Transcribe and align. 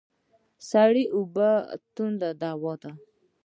سړه 0.69 1.03
اوبه 1.15 1.49
د 1.67 1.67
تندې 1.95 2.29
دوا 2.41 2.73
ده 2.81 2.91